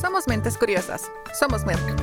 Somos 0.00 0.26
mentes 0.26 0.56
curiosas. 0.56 1.02
Somos 1.38 1.66
Merck. 1.66 2.02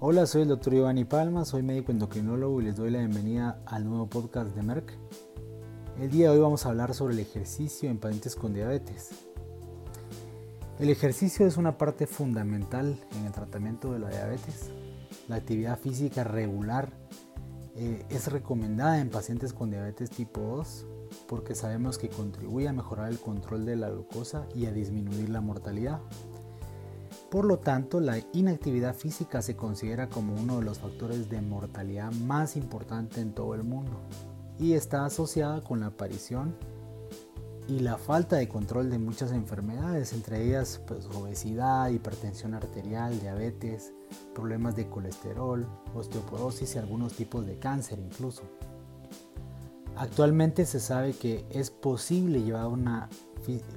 Hola, 0.00 0.26
soy 0.26 0.42
el 0.42 0.48
doctor 0.48 0.72
Giovanni 0.72 1.04
Palma, 1.04 1.44
soy 1.44 1.62
médico 1.62 1.92
endocrinólogo 1.92 2.60
y 2.60 2.64
les 2.64 2.74
doy 2.74 2.90
la 2.90 2.98
bienvenida 2.98 3.62
al 3.64 3.84
nuevo 3.84 4.08
podcast 4.08 4.50
de 4.56 4.62
Merck. 4.62 4.92
El 6.00 6.10
día 6.10 6.28
de 6.30 6.34
hoy 6.34 6.42
vamos 6.42 6.66
a 6.66 6.70
hablar 6.70 6.94
sobre 6.94 7.14
el 7.14 7.20
ejercicio 7.20 7.90
en 7.90 7.98
pacientes 7.98 8.34
con 8.34 8.54
diabetes. 8.54 9.10
El 10.80 10.90
ejercicio 10.90 11.46
es 11.46 11.56
una 11.56 11.78
parte 11.78 12.08
fundamental 12.08 12.98
en 13.16 13.26
el 13.26 13.30
tratamiento 13.30 13.92
de 13.92 14.00
la 14.00 14.08
diabetes. 14.08 14.72
La 15.28 15.36
actividad 15.36 15.78
física 15.78 16.24
regular 16.24 16.90
eh, 17.76 18.04
es 18.10 18.32
recomendada 18.32 18.98
en 18.98 19.10
pacientes 19.10 19.52
con 19.52 19.70
diabetes 19.70 20.10
tipo 20.10 20.40
2 20.40 20.86
porque 21.26 21.54
sabemos 21.54 21.98
que 21.98 22.08
contribuye 22.08 22.68
a 22.68 22.72
mejorar 22.72 23.10
el 23.10 23.18
control 23.18 23.64
de 23.64 23.76
la 23.76 23.90
glucosa 23.90 24.46
y 24.54 24.66
a 24.66 24.72
disminuir 24.72 25.28
la 25.28 25.40
mortalidad. 25.40 26.00
Por 27.30 27.46
lo 27.46 27.58
tanto, 27.58 28.00
la 28.00 28.18
inactividad 28.32 28.94
física 28.94 29.40
se 29.40 29.56
considera 29.56 30.08
como 30.08 30.34
uno 30.34 30.58
de 30.58 30.64
los 30.64 30.78
factores 30.78 31.30
de 31.30 31.40
mortalidad 31.40 32.12
más 32.12 32.56
importante 32.56 33.20
en 33.20 33.32
todo 33.32 33.54
el 33.54 33.62
mundo 33.62 34.00
y 34.58 34.74
está 34.74 35.04
asociada 35.04 35.62
con 35.62 35.80
la 35.80 35.86
aparición 35.86 36.54
y 37.68 37.78
la 37.78 37.96
falta 37.96 38.36
de 38.36 38.48
control 38.48 38.90
de 38.90 38.98
muchas 38.98 39.32
enfermedades, 39.32 40.12
entre 40.12 40.44
ellas 40.44 40.80
pues, 40.86 41.06
obesidad, 41.06 41.88
hipertensión 41.90 42.54
arterial, 42.54 43.18
diabetes, 43.20 43.92
problemas 44.34 44.76
de 44.76 44.88
colesterol, 44.88 45.66
osteoporosis 45.94 46.74
y 46.74 46.78
algunos 46.78 47.14
tipos 47.14 47.46
de 47.46 47.58
cáncer 47.58 47.98
incluso. 47.98 48.42
Actualmente 49.96 50.64
se 50.64 50.80
sabe 50.80 51.12
que 51.12 51.44
es 51.50 51.70
posible 51.70 52.42
llevar 52.42 52.66
una, 52.66 53.08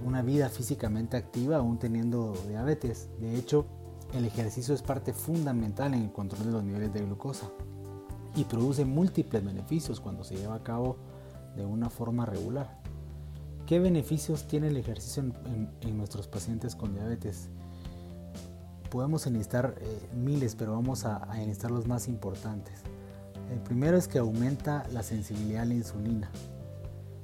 una 0.03 0.21
vida 0.21 0.49
físicamente 0.49 1.17
activa 1.17 1.57
aún 1.57 1.77
teniendo 1.77 2.33
diabetes. 2.47 3.09
De 3.19 3.35
hecho, 3.35 3.65
el 4.13 4.25
ejercicio 4.25 4.73
es 4.73 4.81
parte 4.81 5.13
fundamental 5.13 5.93
en 5.93 6.03
el 6.03 6.11
control 6.11 6.45
de 6.45 6.51
los 6.51 6.63
niveles 6.63 6.93
de 6.93 7.01
glucosa 7.01 7.49
y 8.35 8.45
produce 8.45 8.85
múltiples 8.85 9.43
beneficios 9.43 9.99
cuando 9.99 10.23
se 10.23 10.35
lleva 10.35 10.55
a 10.55 10.63
cabo 10.63 10.97
de 11.55 11.65
una 11.65 11.89
forma 11.89 12.25
regular. 12.25 12.79
¿Qué 13.65 13.79
beneficios 13.79 14.47
tiene 14.47 14.67
el 14.67 14.77
ejercicio 14.77 15.23
en, 15.81 15.97
nuestros 15.97 16.27
pacientes 16.27 16.75
con 16.75 16.93
diabetes? 16.93 17.49
Podemos 18.89 19.25
enlistar 19.25 19.75
eh, 19.81 20.09
miles, 20.15 20.55
pero 20.55 20.73
vamos 20.73 21.03
a, 21.05 21.29
a 21.31 21.41
enlistar 21.41 21.71
los 21.71 21.87
más 21.87 22.07
importantes. 22.07 22.81
El 23.51 23.59
primero 23.59 23.97
es 23.97 24.07
que 24.07 24.19
aumenta 24.19 24.85
la 24.91 25.03
sensibilidad 25.03 25.63
a 25.63 25.65
la 25.65 25.75
insulina, 25.75 26.31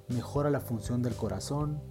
mejora 0.07 0.49
la 0.49 0.59
función 0.59 1.01
del 1.01 1.15
corazón, 1.15 1.81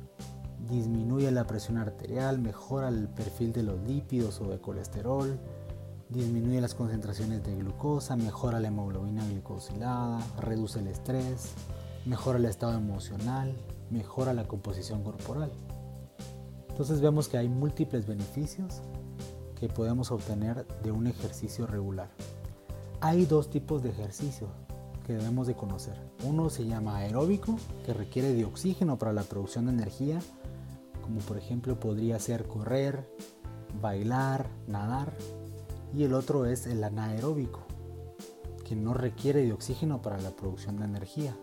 disminuye 0.68 1.30
la 1.30 1.46
presión 1.46 1.78
arterial, 1.78 2.38
mejora 2.38 2.88
el 2.88 3.08
perfil 3.08 3.52
de 3.52 3.62
los 3.62 3.80
lípidos 3.80 4.40
o 4.40 4.48
de 4.48 4.60
colesterol, 4.60 5.38
disminuye 6.08 6.60
las 6.60 6.74
concentraciones 6.74 7.42
de 7.44 7.56
glucosa, 7.56 8.16
mejora 8.16 8.60
la 8.60 8.68
hemoglobina 8.68 9.26
glicosilada, 9.26 10.20
reduce 10.40 10.80
el 10.80 10.88
estrés, 10.88 11.52
mejora 12.04 12.38
el 12.38 12.44
estado 12.44 12.74
emocional, 12.74 13.56
mejora 13.90 14.34
la 14.34 14.46
composición 14.46 15.02
corporal. 15.02 15.50
Entonces 16.68 17.00
vemos 17.00 17.28
que 17.28 17.38
hay 17.38 17.48
múltiples 17.48 18.06
beneficios 18.06 18.80
que 19.58 19.68
podemos 19.68 20.10
obtener 20.10 20.66
de 20.82 20.90
un 20.90 21.06
ejercicio 21.06 21.66
regular. 21.66 22.08
Hay 23.02 23.24
dos 23.24 23.48
tipos 23.48 23.82
de 23.82 23.88
ejercicio 23.88 24.48
que 25.06 25.14
debemos 25.14 25.46
de 25.46 25.54
conocer. 25.54 25.94
Uno 26.22 26.50
se 26.50 26.66
llama 26.66 26.98
aeróbico, 26.98 27.56
que 27.86 27.94
requiere 27.94 28.34
de 28.34 28.44
oxígeno 28.44 28.98
para 28.98 29.14
la 29.14 29.22
producción 29.22 29.66
de 29.66 29.72
energía, 29.72 30.20
como 31.00 31.20
por 31.20 31.38
ejemplo 31.38 31.80
podría 31.80 32.18
ser 32.18 32.46
correr, 32.46 33.08
bailar, 33.80 34.50
nadar. 34.66 35.14
Y 35.96 36.04
el 36.04 36.12
otro 36.12 36.44
es 36.44 36.66
el 36.66 36.84
anaeróbico, 36.84 37.60
que 38.68 38.76
no 38.76 38.92
requiere 38.92 39.44
de 39.44 39.54
oxígeno 39.54 40.02
para 40.02 40.20
la 40.20 40.32
producción 40.32 40.76
de 40.76 40.84
energía, 40.84 41.34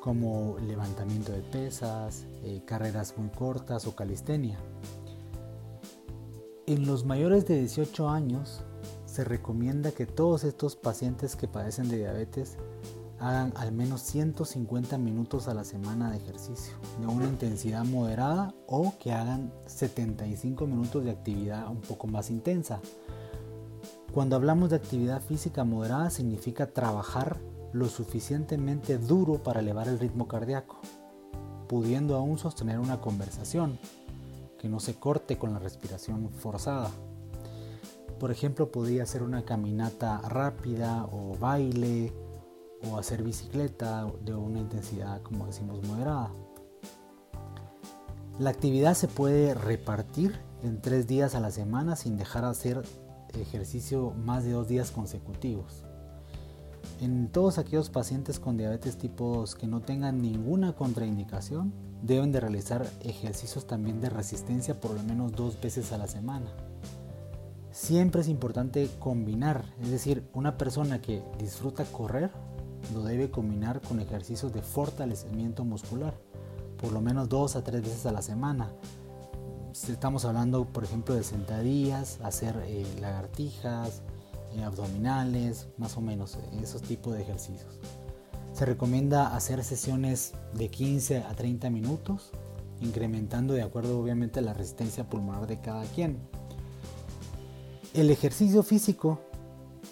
como 0.00 0.56
levantamiento 0.66 1.32
de 1.32 1.42
pesas, 1.42 2.24
eh, 2.42 2.62
carreras 2.64 3.18
muy 3.18 3.28
cortas 3.28 3.86
o 3.86 3.94
calistenia. 3.94 4.58
En 6.66 6.86
los 6.86 7.04
mayores 7.04 7.46
de 7.46 7.58
18 7.58 8.08
años, 8.08 8.64
se 9.14 9.22
recomienda 9.22 9.92
que 9.92 10.06
todos 10.06 10.42
estos 10.42 10.74
pacientes 10.74 11.36
que 11.36 11.46
padecen 11.46 11.88
de 11.88 11.98
diabetes 11.98 12.56
hagan 13.20 13.52
al 13.54 13.70
menos 13.70 14.00
150 14.00 14.98
minutos 14.98 15.46
a 15.46 15.54
la 15.54 15.62
semana 15.62 16.10
de 16.10 16.16
ejercicio 16.16 16.74
de 17.00 17.06
una 17.06 17.26
intensidad 17.26 17.84
moderada 17.84 18.52
o 18.66 18.92
que 18.98 19.12
hagan 19.12 19.52
75 19.66 20.66
minutos 20.66 21.04
de 21.04 21.12
actividad 21.12 21.70
un 21.70 21.80
poco 21.80 22.08
más 22.08 22.28
intensa. 22.28 22.80
Cuando 24.12 24.34
hablamos 24.34 24.70
de 24.70 24.76
actividad 24.76 25.22
física 25.22 25.62
moderada 25.62 26.10
significa 26.10 26.66
trabajar 26.66 27.38
lo 27.72 27.86
suficientemente 27.86 28.98
duro 28.98 29.40
para 29.44 29.60
elevar 29.60 29.86
el 29.86 30.00
ritmo 30.00 30.26
cardíaco, 30.26 30.80
pudiendo 31.68 32.16
aún 32.16 32.36
sostener 32.36 32.80
una 32.80 33.00
conversación 33.00 33.78
que 34.58 34.68
no 34.68 34.80
se 34.80 34.96
corte 34.96 35.38
con 35.38 35.52
la 35.52 35.60
respiración 35.60 36.30
forzada. 36.30 36.90
Por 38.24 38.30
ejemplo, 38.30 38.72
podría 38.72 39.04
ser 39.04 39.22
una 39.22 39.44
caminata 39.44 40.18
rápida 40.22 41.06
o 41.12 41.36
baile 41.38 42.10
o 42.90 42.96
hacer 42.96 43.22
bicicleta 43.22 44.10
de 44.24 44.34
una 44.34 44.60
intensidad, 44.60 45.20
como 45.20 45.44
decimos, 45.44 45.86
moderada. 45.86 46.30
La 48.38 48.48
actividad 48.48 48.94
se 48.94 49.08
puede 49.08 49.52
repartir 49.52 50.40
en 50.62 50.80
tres 50.80 51.06
días 51.06 51.34
a 51.34 51.40
la 51.40 51.50
semana 51.50 51.96
sin 51.96 52.16
dejar 52.16 52.44
de 52.44 52.48
hacer 52.48 52.82
ejercicio 53.38 54.12
más 54.12 54.42
de 54.44 54.52
dos 54.52 54.68
días 54.68 54.90
consecutivos. 54.90 55.84
En 57.02 57.28
todos 57.30 57.58
aquellos 57.58 57.90
pacientes 57.90 58.40
con 58.40 58.56
diabetes 58.56 58.96
tipo 58.96 59.36
2 59.36 59.54
que 59.54 59.66
no 59.66 59.82
tengan 59.82 60.22
ninguna 60.22 60.72
contraindicación, 60.72 61.74
deben 62.00 62.32
de 62.32 62.40
realizar 62.40 62.86
ejercicios 63.02 63.66
también 63.66 64.00
de 64.00 64.08
resistencia 64.08 64.80
por 64.80 64.92
lo 64.92 65.02
menos 65.02 65.32
dos 65.32 65.60
veces 65.60 65.92
a 65.92 65.98
la 65.98 66.06
semana 66.06 66.50
siempre 67.74 68.20
es 68.20 68.28
importante 68.28 68.88
combinar, 69.00 69.64
es 69.82 69.90
decir, 69.90 70.24
una 70.32 70.56
persona 70.56 71.02
que 71.02 71.22
disfruta 71.38 71.84
correr 71.84 72.30
lo 72.94 73.02
debe 73.02 73.30
combinar 73.30 73.80
con 73.80 73.98
ejercicios 73.98 74.52
de 74.52 74.62
fortalecimiento 74.62 75.64
muscular, 75.64 76.14
por 76.80 76.92
lo 76.92 77.00
menos 77.00 77.28
dos 77.28 77.56
a 77.56 77.64
tres 77.64 77.82
veces 77.82 78.06
a 78.06 78.12
la 78.12 78.22
semana. 78.22 78.70
Estamos 79.72 80.24
hablando, 80.24 80.66
por 80.66 80.84
ejemplo, 80.84 81.16
de 81.16 81.24
sentadillas, 81.24 82.20
hacer 82.22 82.62
eh, 82.64 82.86
lagartijas, 83.00 84.02
eh, 84.52 84.62
abdominales, 84.62 85.66
más 85.76 85.96
o 85.96 86.00
menos 86.00 86.36
eh, 86.36 86.60
esos 86.62 86.80
tipos 86.82 87.14
de 87.14 87.22
ejercicios. 87.22 87.80
Se 88.52 88.66
recomienda 88.66 89.34
hacer 89.34 89.64
sesiones 89.64 90.34
de 90.52 90.68
15 90.68 91.24
a 91.24 91.34
30 91.34 91.70
minutos, 91.70 92.30
incrementando 92.80 93.52
de 93.52 93.62
acuerdo 93.62 93.98
obviamente 93.98 94.38
a 94.38 94.42
la 94.42 94.54
resistencia 94.54 95.08
pulmonar 95.08 95.48
de 95.48 95.60
cada 95.60 95.82
quien. 95.86 96.20
El 97.94 98.10
ejercicio 98.10 98.62
físico 98.62 99.20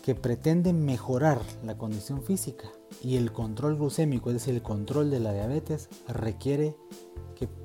que 0.03 0.15
pretende 0.15 0.73
mejorar 0.73 1.41
la 1.65 1.79
condición 1.79 2.23
física 2.23 2.69
y 3.01 3.17
el 3.17 3.33
control 3.33 3.77
glucémico, 3.77 4.31
es 4.31 4.35
decir, 4.35 4.55
el 4.55 4.63
control 4.63 5.11
de 5.11 5.21
la 5.21 5.33
diabetes, 5.33 5.89
requiere 6.09 6.77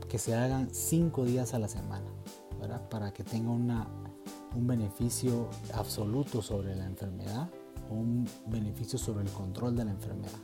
que, 0.08 0.18
se 0.18 0.36
hagan 0.36 0.70
5 0.72 1.26
días 1.26 1.54
a 1.54 1.60
la 1.60 1.68
semana, 1.68 2.06
para 2.90 3.12
que 3.14 3.24
tenga 3.24 3.52
un 3.52 4.68
beneficio 4.68 5.50
absoluto 5.74 6.42
sobre 6.42 6.76
la 6.76 6.86
enfermedad 6.86 7.50
un 7.90 8.28
beneficio 8.48 9.00
sobre 9.00 9.24
el 9.24 9.32
control 9.32 9.76
de 9.76 9.86
la 9.86 9.92
enfermedad. 9.92 10.40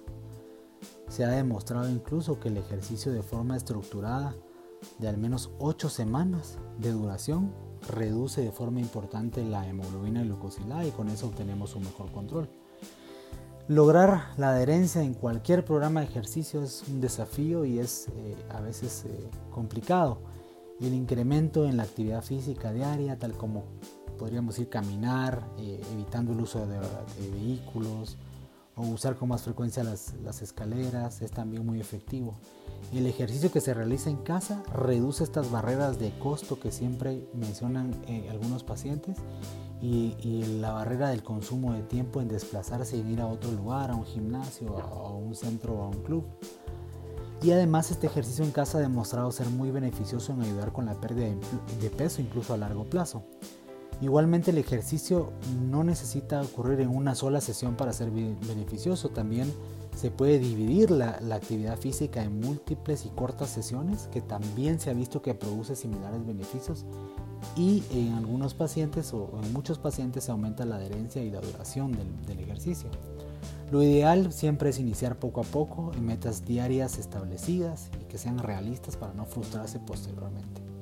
Se 1.08 1.24
ha 1.26 1.30
demostrado 1.30 1.90
incluso 1.90 2.40
que 2.40 2.50
el 2.50 2.58
ejercicio 2.58 3.12
de 3.12 3.22
forma 3.22 3.56
estructurada 3.56 4.36
de 5.00 5.08
al 5.08 5.18
menos 5.18 5.52
8 5.60 5.90
semanas 5.90 6.58
de 6.80 6.92
duración 6.92 7.54
reduce 7.90 8.42
de 8.42 8.52
forma 8.52 8.80
importante 8.80 9.44
la 9.44 9.68
hemoglobina 9.68 10.24
glucosilada 10.24 10.86
y 10.86 10.92
con 10.92 11.10
eso 11.10 11.28
obtenemos 11.28 11.76
un 11.76 11.84
mejor 11.84 12.12
control. 12.12 12.50
Lograr 13.68 14.34
la 14.38 14.50
adherencia 14.50 15.02
en 15.02 15.14
cualquier 15.14 15.64
programa 15.64 16.02
de 16.02 16.08
ejercicio 16.08 16.62
es 16.64 16.84
un 16.90 17.00
desafío 17.00 17.64
y 17.64 17.80
es 17.80 18.10
eh, 18.10 18.36
a 18.50 18.60
veces 18.60 19.06
eh, 19.06 19.30
complicado. 19.52 20.20
El 20.82 20.94
incremento 20.94 21.66
en 21.66 21.78
la 21.78 21.84
actividad 21.84 22.22
física 22.22 22.74
diaria, 22.74 23.18
tal 23.18 23.34
como 23.34 23.64
podríamos 24.20 24.60
ir 24.60 24.68
caminar, 24.68 25.48
eh, 25.58 25.82
evitando 25.94 26.34
el 26.34 26.42
uso 26.42 26.66
de, 26.66 26.80
vehículos 27.32 28.18
o 28.76 28.82
usar 28.82 29.16
con 29.16 29.30
más 29.30 29.44
frecuencia 29.44 29.84
las, 29.84 30.42
escaleras, 30.42 31.22
es 31.22 31.32
también 31.32 31.66
muy 31.66 31.80
efectivo. 31.80 32.36
El 32.92 33.08
ejercicio 33.08 33.52
que 33.52 33.62
se 33.62 33.74
realiza 33.74 34.10
en 34.10 34.18
casa 34.18 34.64
reduce 34.74 35.24
estas 35.24 35.52
barreras 35.52 36.00
de 36.00 36.12
costo 36.20 36.60
que 36.60 36.72
siempre 36.72 37.28
mencionan 37.34 37.94
eh, 38.08 38.28
algunos 38.30 38.64
pacientes 38.64 39.18
y, 39.82 40.44
la 40.60 40.72
barrera 40.72 41.10
del 41.10 41.24
consumo 41.24 41.74
de 41.74 41.84
tiempo 41.84 42.22
en 42.22 42.30
desplazarse 42.30 42.98
y 42.98 43.02
ir 43.02 43.20
a 43.20 43.28
otro 43.28 43.52
lugar, 43.52 43.92
a 43.92 43.96
un 43.96 44.06
gimnasio, 44.06 44.78
a, 44.78 45.10
un 45.12 45.36
centro 45.36 45.74
o 45.74 45.84
a 45.84 45.88
un 45.88 46.04
club. 46.04 46.24
Y 47.42 47.52
además 47.52 47.92
este 47.92 48.08
ejercicio 48.08 48.46
en 48.46 48.52
casa 48.52 48.78
ha 48.78 48.82
demostrado 48.82 49.30
ser 49.32 49.48
muy 49.50 49.70
beneficioso 49.72 50.32
en 50.32 50.42
ayudar 50.42 50.72
con 50.72 50.86
la 50.86 50.94
pérdida 50.94 51.28
de 51.82 51.90
peso 51.90 52.22
incluso 52.22 52.54
a 52.54 52.58
largo 52.58 52.86
plazo. 52.86 53.26
Igualmente 54.02 54.52
el 54.52 54.58
ejercicio 54.58 55.32
no 55.70 55.84
necesita 55.84 56.42
ocurrir 56.42 56.82
en 56.82 56.90
una 56.90 57.16
sola 57.16 57.42
sesión 57.42 57.76
para 57.76 57.94
ser 57.94 58.12
beneficioso, 58.12 59.10
también 59.10 59.52
se 59.96 60.12
puede 60.12 60.40
dividir 60.40 60.92
la, 60.92 61.20
actividad 61.32 61.78
física 61.78 62.24
en 62.24 62.40
múltiples 62.40 63.06
y 63.06 63.10
cortas 63.10 63.50
sesiones 63.50 64.10
que 64.12 64.22
también 64.22 64.80
se 64.80 64.90
ha 64.90 64.94
visto 64.94 65.22
que 65.22 65.34
produce 65.34 65.76
similares 65.76 66.26
beneficios 66.26 66.86
y 67.56 67.84
en 67.92 68.14
algunos 68.14 68.54
pacientes 68.54 69.14
o 69.14 69.30
en 69.44 69.54
muchos 69.54 69.78
pacientes 69.78 70.26
se 70.26 70.32
aumenta 70.32 70.66
la 70.66 70.76
adherencia 70.76 71.24
y 71.24 71.30
la 71.30 71.42
duración 71.42 71.92
del 72.26 72.40
ejercicio. 72.40 72.90
Lo 73.72 73.82
ideal 73.82 74.32
siempre 74.32 74.70
es 74.70 74.80
iniciar 74.80 75.18
poco 75.18 75.42
a 75.42 75.44
poco 75.44 75.92
en 75.96 76.06
metas 76.06 76.46
diarias 76.46 76.98
establecidas 77.00 77.90
y 78.02 78.06
que 78.06 78.18
sean 78.18 78.38
realistas 78.38 78.98
para 78.98 79.14
no 79.14 79.26
frustrarse 79.26 79.80
posteriormente. 79.80 80.73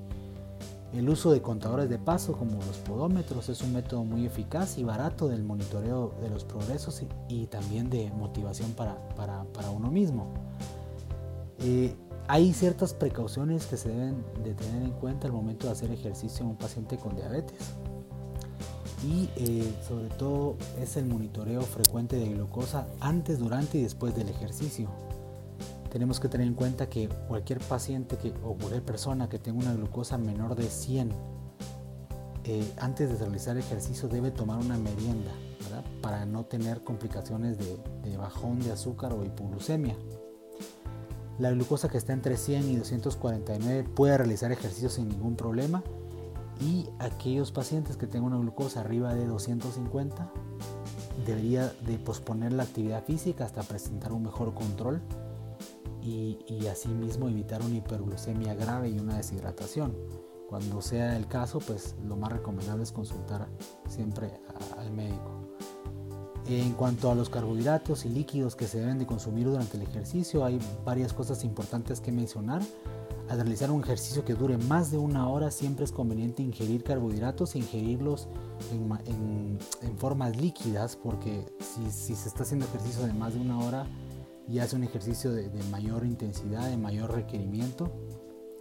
El 0.94 1.10
uso 1.10 1.32
de 1.32 1.42
contadores 1.42 1.90
de 1.90 1.98
paso 1.98 2.34
como 2.34 2.56
los 2.56 2.78
podómetros 2.86 3.48
es 3.48 3.62
un 3.62 3.74
método 3.74 4.04
muy 4.04 4.26
eficaz 4.26 4.78
y 4.78 4.84
barato 4.84 5.30
del 5.30 5.44
monitoreo 5.44 6.14
de 6.22 6.30
los 6.30 6.44
progresos 6.44 7.02
y, 7.30 7.46
también 7.46 7.90
de 7.90 8.12
motivación 8.12 8.72
para, 8.74 9.72
uno 9.72 9.90
mismo. 9.90 10.34
Eh, 11.60 11.96
hay 12.28 12.54
ciertas 12.54 12.94
precauciones 12.94 13.66
que 13.68 13.78
se 13.78 13.90
deben 13.90 14.24
de 14.44 14.54
tener 14.54 14.84
en 14.84 14.92
cuenta 14.92 15.28
al 15.28 15.34
momento 15.34 15.68
de 15.68 15.74
hacer 15.74 15.92
ejercicio 15.92 16.44
en 16.44 16.52
un 16.52 16.58
paciente 16.58 16.98
con 16.98 17.16
diabetes 17.16 17.74
y 19.04 19.30
eh, 19.36 19.74
sobre 19.88 20.10
todo 20.10 20.58
es 20.80 20.96
el 20.98 21.06
monitoreo 21.06 21.62
frecuente 21.62 22.18
de 22.18 22.30
glucosa 22.30 22.88
antes, 23.00 23.40
durante 23.40 23.80
y 23.80 23.84
después 23.84 24.16
del 24.16 24.30
ejercicio. 24.30 24.90
Tenemos 25.92 26.22
que 26.22 26.30
tener 26.30 26.48
en 26.48 26.54
cuenta 26.54 26.88
que 26.88 27.10
cualquier 27.28 27.60
paciente 27.60 28.18
o 28.44 28.56
cualquier 28.56 28.84
persona 28.84 29.28
que 29.28 29.40
tenga 29.40 29.60
una 29.60 29.74
glucosa 29.74 30.18
menor 30.18 30.56
de 30.56 30.70
100 30.70 31.12
eh, 32.46 32.74
antes 32.80 33.10
de 33.10 33.18
realizar 33.18 33.58
ejercicio 33.58 34.08
debe 34.08 34.32
tomar 34.32 34.58
una 34.58 34.78
merienda 34.78 35.32
para 36.02 36.26
no 36.26 36.46
tener 36.46 36.84
complicaciones 36.84 37.58
de, 37.58 38.18
bajón 38.18 38.60
de 38.60 38.72
azúcar 38.72 39.14
o 39.14 39.24
hipoglucemia. 39.26 39.96
La 41.40 41.52
glucosa 41.52 41.90
que 41.90 41.98
está 41.98 42.14
entre 42.14 42.38
100 42.38 42.70
y 42.70 42.76
249 42.78 43.90
puede 43.96 44.18
realizar 44.18 44.52
ejercicio 44.52 44.90
sin 44.90 45.10
ningún 45.10 45.36
problema. 45.36 45.84
Y 46.62 46.88
aquellos 47.00 47.52
pacientes 47.52 47.98
que 47.98 48.08
tengan 48.08 48.34
una 48.34 48.38
glucosa 48.38 48.82
arriba 48.82 49.14
de 49.14 49.26
250 49.26 50.32
debería 51.26 51.72
de 51.86 51.98
posponer 51.98 52.54
la 52.54 52.64
actividad 52.64 53.04
física 53.04 53.46
hasta 53.46 53.64
presentar 53.64 54.14
un 54.14 54.24
mejor 54.24 54.54
control 54.54 55.02
y, 56.02 56.40
y 56.48 56.68
asimismo 56.68 57.30
evitar 57.30 57.62
una 57.62 57.76
hiperglucemia 57.76 58.54
grave 58.56 58.90
y 58.90 59.00
una 59.00 59.18
deshidratación. 59.18 59.96
Cuando 60.48 60.82
sea 60.82 61.16
el 61.16 61.28
caso, 61.28 61.60
pues 61.60 61.96
lo 62.04 62.18
más 62.18 62.32
recomendable 62.32 62.84
es 62.84 62.92
consultar 62.92 63.48
siempre 63.88 64.32
al 64.78 64.92
médico. 64.92 65.42
En 66.48 66.74
cuanto 66.74 67.10
a 67.12 67.16
los 67.16 67.30
carbohidratos 67.30 68.06
y 68.06 68.10
líquidos 68.10 68.56
que 68.56 68.68
se 68.68 68.80
deben 68.80 68.98
de 69.00 69.06
consumir 69.06 69.46
durante 69.46 69.78
el 69.78 69.84
ejercicio, 69.84 70.44
hay 70.44 70.60
varias 70.84 71.14
cosas 71.14 71.44
importantes 71.46 72.02
que 72.02 72.12
mencionar. 72.12 72.62
Al 73.30 73.38
realizar 73.38 73.72
un 73.72 73.82
ejercicio 73.82 74.26
que 74.26 74.34
dure 74.34 74.58
más 74.58 74.92
de 74.92 74.98
una 74.98 75.30
hora, 75.30 75.52
siempre 75.52 75.86
es 75.86 75.94
conveniente 75.94 76.44
ingerir 76.44 76.84
carbohidratos 76.84 77.56
e 77.56 77.60
ingerirlos 77.60 78.28
en, 79.08 79.58
formas 79.98 80.36
líquidas, 80.36 80.98
porque 80.98 81.46
si, 81.60 82.14
se 82.16 82.28
está 82.28 82.44
haciendo 82.44 82.66
ejercicio 82.66 83.06
de 83.06 83.14
más 83.14 83.36
de 83.36 83.40
una 83.40 83.60
hora, 83.60 83.88
ya 84.48 84.64
es 84.64 84.74
un 84.74 84.84
ejercicio 84.84 85.32
de, 85.32 85.50
mayor 85.70 86.06
intensidad, 86.06 86.70
de 86.70 86.78
mayor 86.78 87.14
requerimiento 87.14 87.92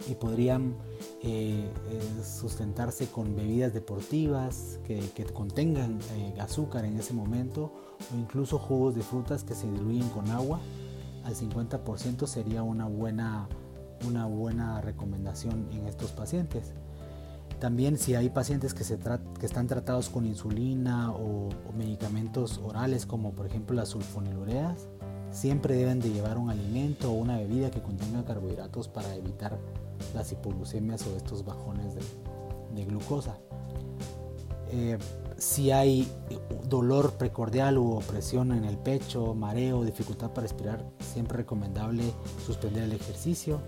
y 0.09 0.15
podrían 0.15 0.77
eh, 1.21 1.71
eh, 1.89 2.23
sustentarse 2.23 3.07
con 3.07 3.35
bebidas 3.35 3.73
deportivas 3.73 4.79
que, 4.83 5.01
contengan 5.33 5.99
eh, 6.15 6.33
azúcar 6.39 6.85
en 6.85 6.97
ese 6.97 7.13
momento 7.13 7.71
o 8.13 8.17
incluso 8.17 8.57
jugos 8.57 8.95
de 8.95 9.01
frutas 9.01 9.43
que 9.43 9.53
se 9.53 9.69
diluyen 9.69 10.09
con 10.09 10.29
agua 10.29 10.59
al 11.23 11.35
50% 11.35 12.25
sería 12.25 12.63
una 12.63 12.87
buena 12.87 13.47
una 14.07 14.25
buena 14.25 14.81
recomendación 14.81 15.67
en 15.71 15.87
estos 15.87 16.11
pacientes. 16.11 16.73
También 17.59 17.97
si 17.97 18.15
hay 18.15 18.29
pacientes 18.29 18.73
que, 18.73 18.83
se 18.83 18.97
que 19.39 19.45
están 19.45 19.67
tratados 19.67 20.09
con 20.09 20.25
insulina 20.25 21.11
o, 21.11 21.49
medicamentos 21.77 22.59
orales 22.63 23.05
como 23.05 23.33
por 23.33 23.45
ejemplo 23.45 23.75
las 23.75 23.89
sulfonilureas, 23.89 24.87
siempre 25.31 25.75
deben 25.75 25.99
de 25.99 26.09
llevar 26.09 26.37
un 26.37 26.49
alimento 26.49 27.11
o 27.11 27.13
una 27.13 27.37
bebida 27.37 27.71
que 27.71 27.81
contenga 27.81 28.23
carbohidratos 28.23 28.87
para 28.87 29.15
evitar 29.15 29.57
las 30.13 30.31
hipoglucemias 30.31 31.05
o 31.07 31.15
estos 31.15 31.45
bajones 31.45 31.95
de, 31.95 32.85
glucosa. 32.85 33.37
Eh, 34.71 34.97
si 35.37 35.71
hay 35.71 36.07
dolor 36.67 37.13
precordial 37.13 37.77
u 37.77 37.91
opresión 37.91 38.51
en 38.53 38.63
el 38.63 38.77
pecho, 38.77 39.35
mareo, 39.35 39.83
dificultad 39.83 40.29
para 40.29 40.43
respirar, 40.43 40.85
siempre 40.99 41.37
recomendable 41.37 42.03
suspender 42.45 42.83
el 42.83 42.93
ejercicio 42.93 43.61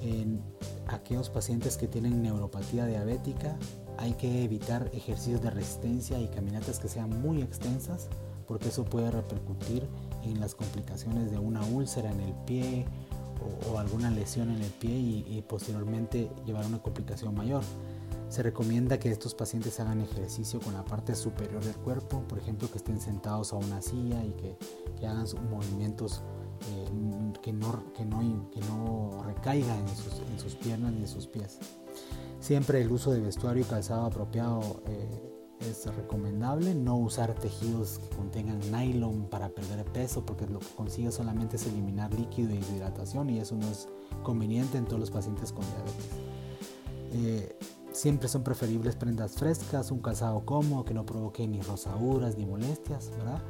en 0.00 0.42
aquellos 0.88 1.30
pacientes 1.30 1.76
que 1.76 1.86
tienen 1.86 2.22
neuropatía 2.22 2.86
diabética 2.86 3.56
hay 3.98 4.14
que 4.14 4.44
evitar 4.44 4.90
ejercicios 4.92 5.42
de 5.42 5.50
resistencia 5.50 6.18
y 6.18 6.28
caminatas 6.28 6.78
que 6.78 6.88
sean 6.88 7.22
muy 7.22 7.40
extensas 7.40 8.08
porque 8.46 8.68
eso 8.68 8.84
puede 8.84 9.10
repercutir 9.10 9.88
en 10.22 10.40
las 10.40 10.54
complicaciones 10.54 11.30
de 11.30 11.38
una 11.38 11.62
úlcera 11.64 12.10
en 12.10 12.20
el 12.20 12.34
pie 12.46 12.86
o, 13.70 13.78
alguna 13.78 14.10
lesión 14.10 14.50
en 14.50 14.62
el 14.62 14.70
pie 14.70 14.92
y, 14.92 15.42
posteriormente 15.48 16.30
llevar 16.46 16.64
a 16.64 16.68
una 16.68 16.82
complicación 16.82 17.34
mayor. 17.34 17.62
Se 18.28 18.42
recomienda 18.42 18.98
que 18.98 19.10
estos 19.10 19.34
pacientes 19.34 19.78
hagan 19.80 20.00
ejercicio 20.00 20.60
con 20.60 20.72
la 20.72 20.84
parte 20.84 21.14
superior 21.14 21.62
del 21.62 21.76
cuerpo, 21.76 22.22
por 22.28 22.38
ejemplo 22.38 22.70
que 22.70 22.78
estén 22.78 23.00
sentados 23.00 23.52
a 23.52 23.56
una 23.56 23.82
silla 23.82 24.24
y 24.24 24.30
que, 24.32 24.56
que 24.98 25.06
hagan 25.06 25.26
movimientos 25.50 26.22
eh, 26.70 27.32
que, 27.42 27.52
no, 27.52 27.92
que, 27.92 28.04
no, 28.04 28.50
que 28.50 28.60
no 28.60 29.22
recaiga 29.26 29.76
en 29.76 29.88
sus, 29.88 30.20
en 30.30 30.38
sus, 30.38 30.54
piernas 30.54 30.92
ni 30.92 31.00
en 31.00 31.08
sus 31.08 31.26
pies. 31.26 31.58
Siempre 32.40 32.80
el 32.80 32.90
uso 32.90 33.10
de 33.10 33.20
vestuario 33.20 33.62
y 33.62 33.66
calzado 33.66 34.06
apropiado 34.06 34.82
eh, 34.86 35.31
es 35.70 35.86
recomendable. 35.94 36.74
No 36.74 36.96
usar 36.96 37.34
tejidos 37.34 37.98
que 37.98 38.16
contengan 38.16 38.60
nylon 38.70 39.26
para 39.28 39.48
perder 39.48 39.84
peso 39.86 40.24
porque 40.24 40.46
lo 40.46 40.58
que 40.58 40.68
consigue 40.76 41.10
solamente 41.10 41.56
es 41.56 41.66
eliminar 41.66 42.12
líquido 42.14 42.54
y 42.54 42.58
hidratación 42.58 43.30
y 43.30 43.38
eso 43.38 43.56
no 43.56 43.68
es 43.68 43.88
conveniente 44.22 44.78
en 44.78 44.84
todos 44.84 45.00
los 45.00 45.10
pacientes 45.10 45.52
con 45.52 45.64
diabetes. 45.66 46.08
Eh, 47.12 47.56
siempre 47.92 48.28
son 48.28 48.42
preferibles 48.42 48.96
prendas 48.96 49.32
frescas, 49.32 49.90
un 49.90 50.00
calzado 50.00 50.44
cómodo 50.44 50.84
que 50.84 50.94
no 50.94 51.04
provoque 51.04 51.46
ni 51.46 51.60
rosaduras 51.60 52.36
ni 52.36 52.46
molestias, 52.46 53.10
¿verdad? 53.10 53.42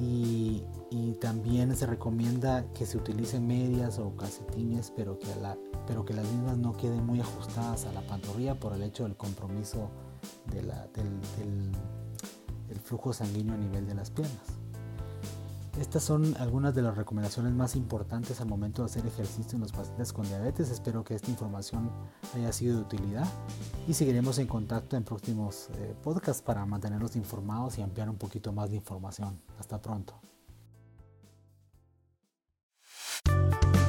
Y 0.00 0.64
y 0.96 1.14
también 1.14 1.74
se 1.74 1.86
recomienda 1.86 2.66
que 2.72 2.86
se 2.86 2.96
utilicen 2.96 3.48
medias 3.48 3.98
o 3.98 4.14
calcetines 4.16 4.92
pero 4.94 5.18
que, 5.18 5.34
la, 5.40 5.58
pero 5.88 6.04
que 6.04 6.14
las 6.14 6.24
mismas 6.30 6.56
no 6.56 6.76
queden 6.76 7.04
muy 7.04 7.20
ajustadas 7.20 7.84
a 7.86 7.92
la 7.92 8.06
pantorrilla 8.06 8.60
por 8.60 8.74
el 8.74 8.82
hecho 8.84 9.02
del 9.02 9.16
compromiso 9.16 9.90
del, 10.46 11.72
flujo 12.82 13.12
sanguíneo 13.12 13.54
a 13.54 13.58
nivel 13.58 13.86
de 13.86 13.94
las 13.94 14.10
piernas. 14.10 14.58
Estas 15.80 16.04
son 16.04 16.36
algunas 16.38 16.74
de 16.74 16.82
las 16.82 16.96
recomendaciones 16.96 17.52
más 17.52 17.74
importantes 17.74 18.40
al 18.40 18.46
momento 18.46 18.82
de 18.82 18.86
hacer 18.86 19.06
ejercicio 19.06 19.56
en 19.56 19.62
los 19.62 19.72
pacientes 19.72 20.12
con 20.12 20.26
diabetes. 20.26 20.70
Espero 20.70 21.02
que 21.02 21.14
esta 21.14 21.30
información 21.30 21.90
haya 22.34 22.52
sido 22.52 22.76
de 22.76 22.82
utilidad 22.82 23.26
y 23.88 23.94
seguiremos 23.94 24.38
en 24.38 24.46
contacto 24.46 24.96
en 24.96 25.02
próximos 25.02 25.70
eh, 25.74 25.94
podcasts 26.02 26.42
para 26.42 26.64
mantenerlos 26.64 27.16
informados 27.16 27.78
y 27.78 27.82
ampliar 27.82 28.08
un 28.08 28.16
poquito 28.16 28.52
más 28.52 28.70
de 28.70 28.76
información. 28.76 29.40
Hasta 29.58 29.80
pronto. 29.80 30.14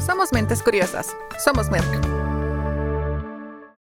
Somos 0.05 0.31
mentes 0.31 0.63
curiosas. 0.63 1.07
Somos 1.43 1.69
Merck. 1.69 2.34